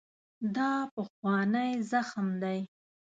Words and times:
دا 0.55 0.71
پخوانی 0.93 1.71
زخم 1.91 2.27
دی. 2.41 2.59